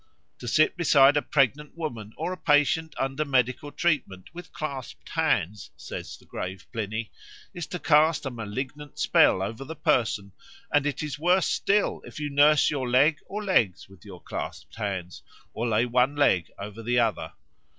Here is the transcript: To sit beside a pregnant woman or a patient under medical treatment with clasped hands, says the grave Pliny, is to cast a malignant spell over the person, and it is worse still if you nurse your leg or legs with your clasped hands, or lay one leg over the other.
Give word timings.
To 0.39 0.47
sit 0.47 0.75
beside 0.75 1.15
a 1.15 1.21
pregnant 1.21 1.77
woman 1.77 2.11
or 2.17 2.33
a 2.33 2.37
patient 2.37 2.95
under 2.97 3.23
medical 3.23 3.71
treatment 3.71 4.31
with 4.33 4.51
clasped 4.51 5.09
hands, 5.09 5.69
says 5.77 6.17
the 6.17 6.25
grave 6.25 6.65
Pliny, 6.73 7.11
is 7.53 7.67
to 7.67 7.77
cast 7.77 8.25
a 8.25 8.31
malignant 8.31 8.97
spell 8.97 9.43
over 9.43 9.63
the 9.63 9.75
person, 9.75 10.31
and 10.73 10.87
it 10.87 11.03
is 11.03 11.19
worse 11.19 11.45
still 11.45 12.01
if 12.03 12.19
you 12.19 12.31
nurse 12.31 12.71
your 12.71 12.89
leg 12.89 13.19
or 13.27 13.43
legs 13.43 13.87
with 13.87 14.03
your 14.03 14.23
clasped 14.23 14.73
hands, 14.73 15.21
or 15.53 15.67
lay 15.69 15.85
one 15.85 16.15
leg 16.15 16.49
over 16.57 16.81
the 16.81 16.97
other. 16.97 17.33